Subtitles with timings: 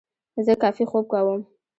[0.45, 1.41] زه کافي خوب کوم.